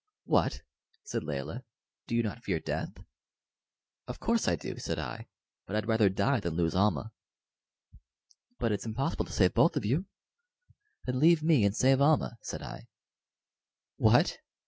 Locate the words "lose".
6.55-6.73